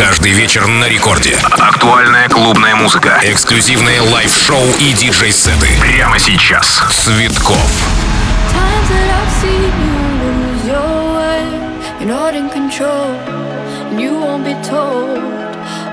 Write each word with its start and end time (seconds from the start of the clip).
Каждый 0.00 0.32
вечер 0.32 0.66
на 0.66 0.88
рекорде. 0.88 1.36
Актуальная 1.58 2.26
клубная 2.30 2.74
музыка. 2.74 3.20
Эксклюзивные 3.22 4.00
лайв-шоу 4.00 4.64
и 4.78 4.94
диджей-сеты. 4.94 5.68
Прямо 5.78 6.18
сейчас. 6.18 6.82
Цветков. 6.90 7.60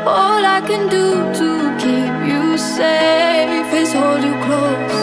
All 0.06 0.46
I 0.46 0.62
can 0.62 0.88
do 0.88 1.34
to 1.34 1.78
keep 1.78 2.16
you 2.32 2.58
safe 2.58 3.74
is 3.74 3.92
hold 3.92 4.24
you 4.24 4.36
close, 4.46 5.02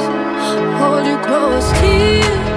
hold 0.80 1.04
you 1.06 1.18
close, 1.18 1.70
keep 1.78 2.53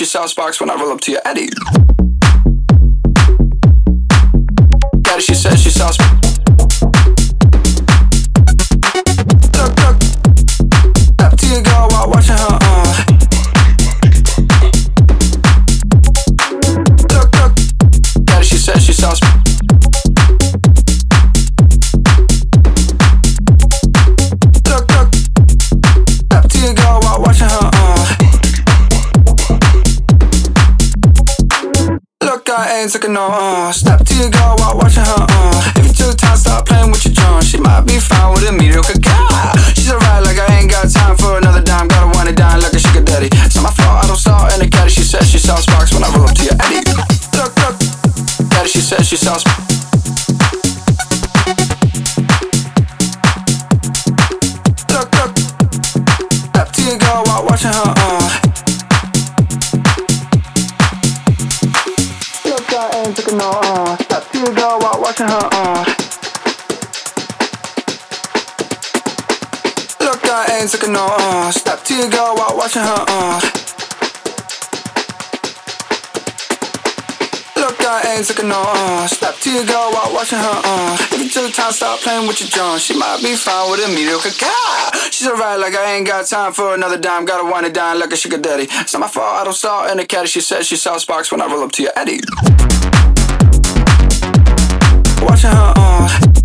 your 0.00 0.06
sauce 0.06 0.34
box 0.34 0.60
when 0.60 0.70
I 0.70 0.74
roll 0.74 0.92
up 0.92 1.00
to 1.02 1.12
your 1.12 1.20
Eddie. 1.24 1.39
yourself. 49.12 49.49
watching 78.50 79.00
her. 79.00 79.08
Step 79.08 79.36
to 79.40 79.50
your 79.50 79.64
girl 79.64 79.90
while 79.92 80.12
watching 80.12 80.38
her 80.38 80.60
uh 80.64 80.96
If 81.12 81.20
you 81.20 81.28
took 81.28 81.52
time, 81.52 81.72
stop 81.72 82.00
playing 82.00 82.26
with 82.26 82.40
your 82.40 82.48
John. 82.48 82.78
She 82.78 82.96
might 82.96 83.20
be 83.22 83.34
fine 83.34 83.70
with 83.70 83.80
a 83.80 83.88
mediocre 83.88 84.30
guy. 84.38 84.90
She's 85.10 85.26
alright, 85.26 85.58
like 85.58 85.74
I 85.74 85.94
ain't 85.94 86.06
got 86.06 86.26
time 86.26 86.52
for 86.52 86.74
another 86.74 86.98
dime. 86.98 87.24
Gotta 87.24 87.50
wind 87.50 87.66
it 87.66 87.74
down 87.74 87.98
like 87.98 88.12
a 88.12 88.16
sugar 88.16 88.38
daddy. 88.38 88.66
It's 88.70 88.92
not 88.92 89.00
my 89.00 89.08
fault, 89.08 89.34
I 89.34 89.44
don't 89.44 89.52
stall 89.54 89.90
in 89.90 89.98
the 89.98 90.06
caddy. 90.06 90.28
She 90.28 90.40
says 90.40 90.66
she 90.66 90.76
sells 90.76 91.04
box 91.04 91.30
when 91.30 91.40
I 91.40 91.46
roll 91.46 91.62
up 91.62 91.72
to 91.72 91.82
your 91.82 91.92
Eddie. 91.96 92.20
Watching 95.22 95.50
her. 95.50 95.74
Uh. 95.76 96.39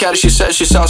Got 0.00 0.16
she 0.16 0.30
said 0.30 0.54
she 0.54 0.64
saw. 0.64 0.86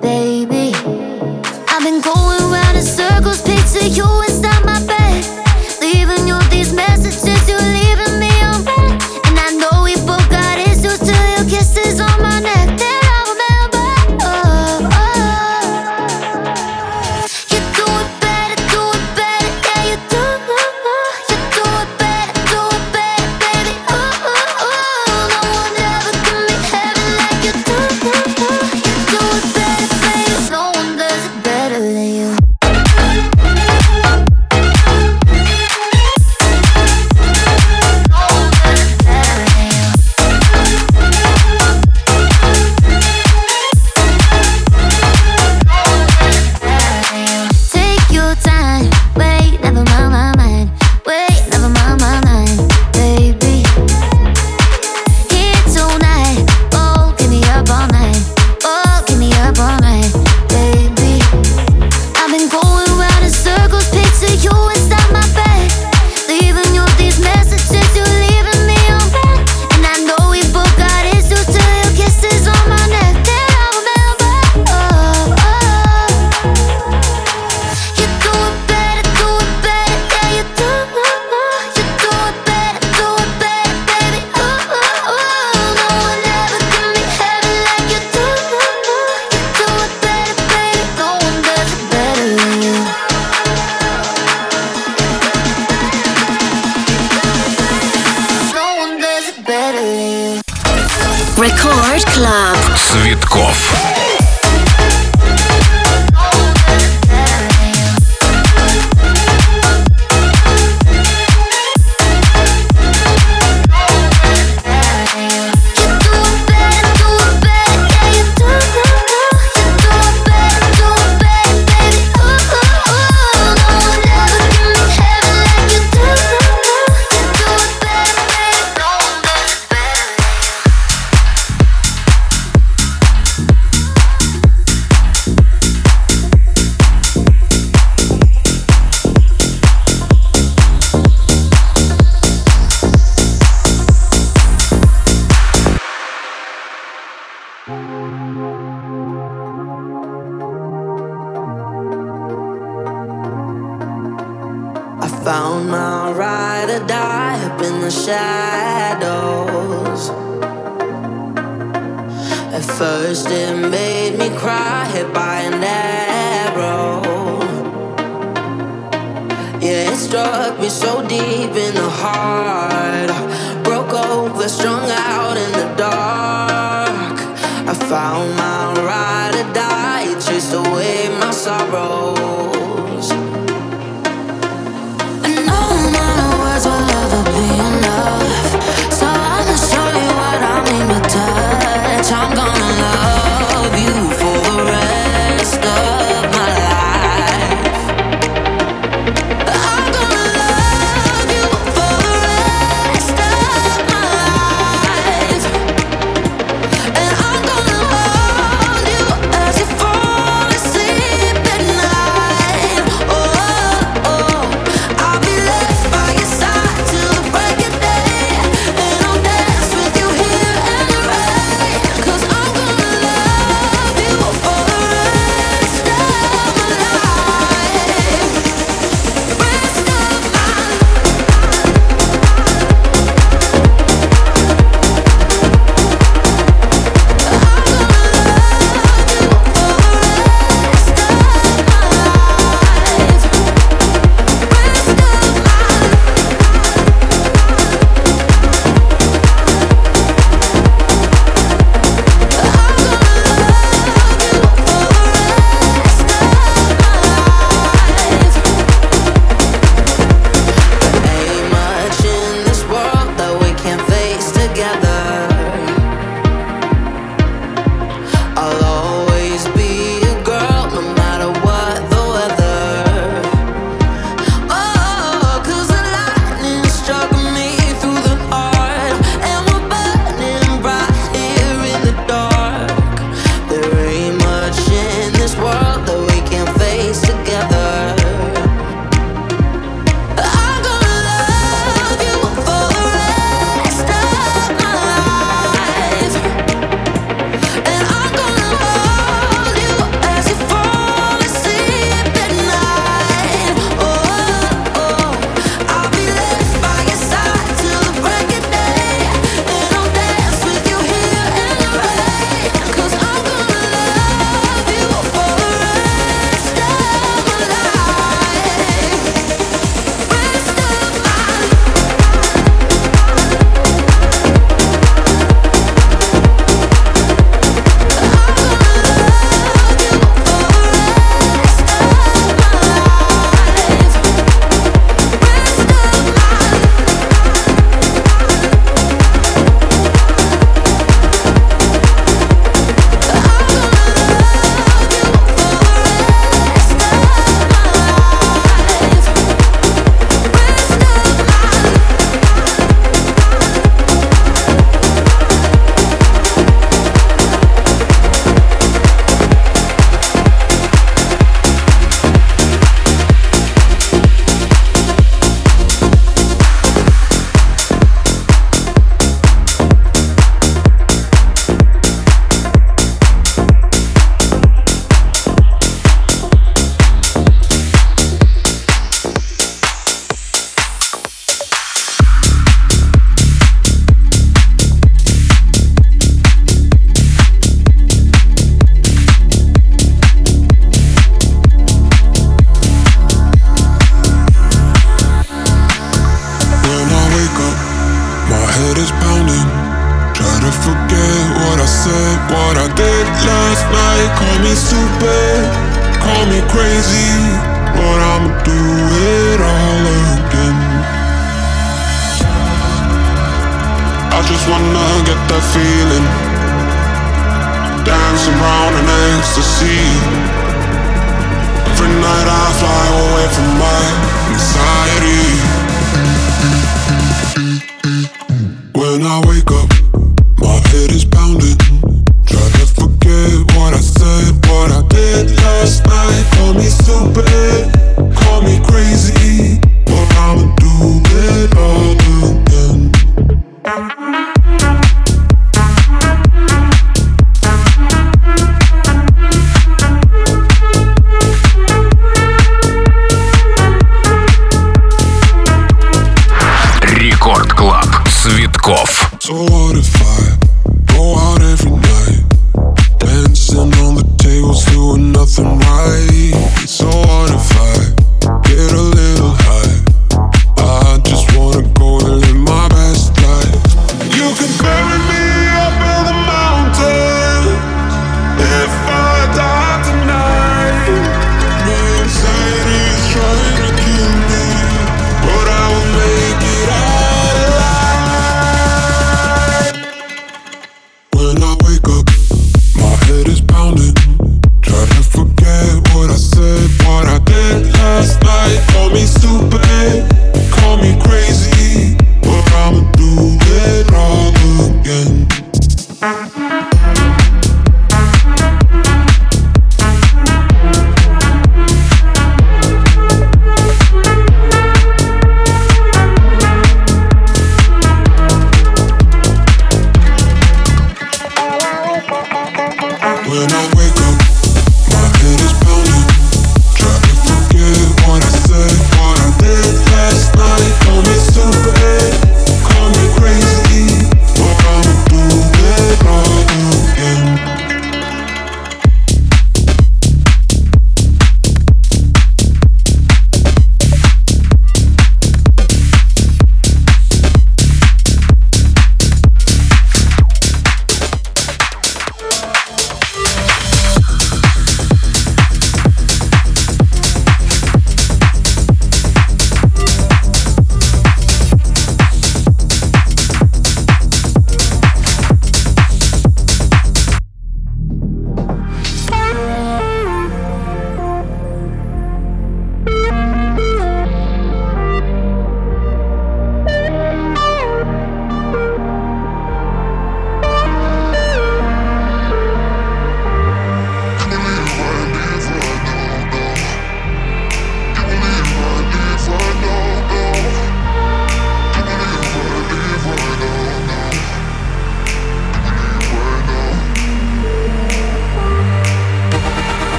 baby. 0.00 0.72
I've 1.68 1.82
been 1.82 2.00
going 2.00 2.50
round 2.50 2.76
in 2.76 2.82
circles, 2.82 3.42
picture 3.42 3.86
you 3.86 4.06
inside 4.22 4.64
my 4.64 4.84
bed. 4.86 5.01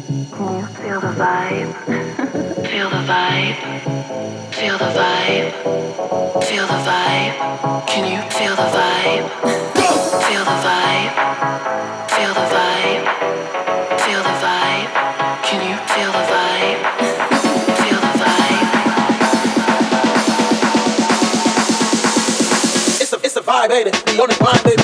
Feel 0.00 1.00
the 1.00 1.12
vibe. 1.12 1.74
Feel 2.68 2.88
the 2.88 3.02
vibe. 3.04 3.56
Feel 4.54 4.78
the 4.78 4.90
vibe. 4.96 5.52
Feel 6.44 6.66
the 6.66 6.80
vibe. 6.88 7.86
Can 7.86 8.04
you 8.10 8.22
feel 8.30 8.56
the 8.56 8.62
vibe? 8.62 9.28
Feel 10.24 10.44
the 10.44 10.56
vibe. 10.64 11.12
Feel 12.16 12.32
the 12.32 12.46
vibe. 12.54 13.04
Feel 14.00 14.22
the 14.22 14.36
vibe. 14.40 14.88
Can 15.44 15.60
you 15.68 15.76
feel 15.92 16.12
the 16.12 16.24
vibe? 16.32 16.80
Feel 17.82 18.00
the 18.00 18.14
vibe. 18.24 18.68
It's 23.02 23.12
a, 23.12 23.16
it's 23.16 23.36
a 23.36 23.42
vibe, 23.42 23.70
ain't 23.70 23.88
it? 23.88 23.94
The 24.06 24.22
only 24.22 24.34
baby. 24.64 24.79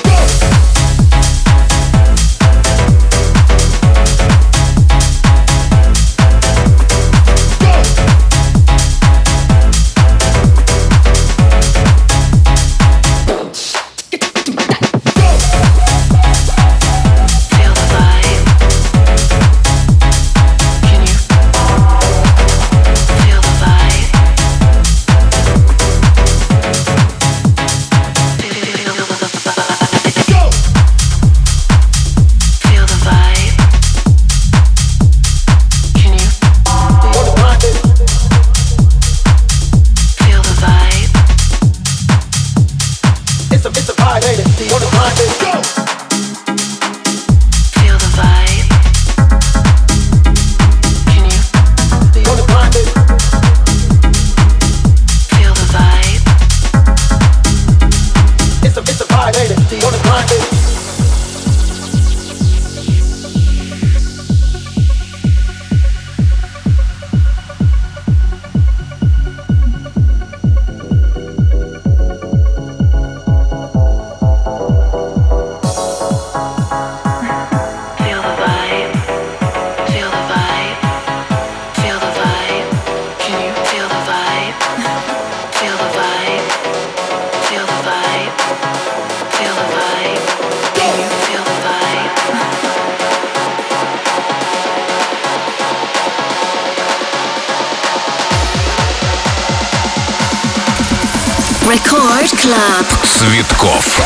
Record 101.67 102.31
Club. 102.37 102.85
Цветкоff. 103.03 103.97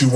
Makes 0.00 0.12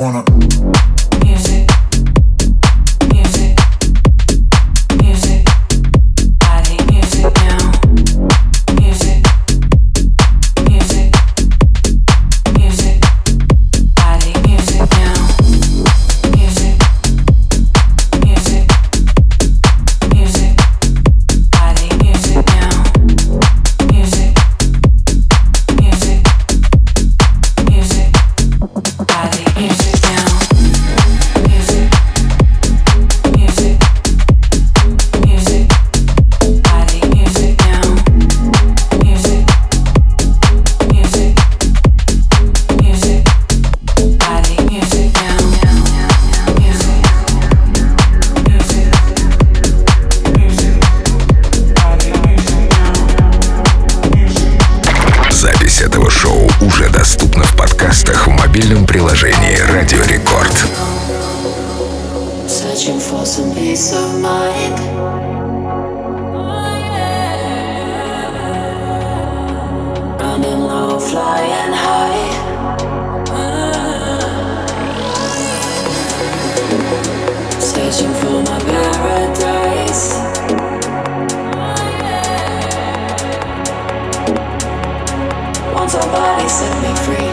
you 85.82 85.88
wanna. 85.88 85.90
somebody 85.90 86.48
set 86.48 86.82
me 86.82 86.94
free. 87.02 87.28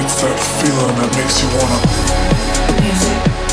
It's 0.00 0.20
that 0.20 0.38
feeling 0.60 0.96
that 0.96 1.10
makes 1.16 1.42
you 1.42 1.48
wanna. 1.56 1.78
Music. 2.82 3.47